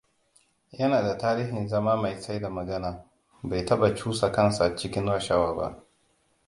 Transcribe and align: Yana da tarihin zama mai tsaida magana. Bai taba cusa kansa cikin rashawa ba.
Yana 0.71 1.03
da 1.03 1.17
tarihin 1.17 1.67
zama 1.67 1.95
mai 1.95 2.19
tsaida 2.19 2.49
magana. 2.49 3.05
Bai 3.43 3.65
taba 3.65 3.95
cusa 3.95 4.31
kansa 4.31 4.75
cikin 4.77 5.05
rashawa 5.07 5.55
ba. 5.55 5.83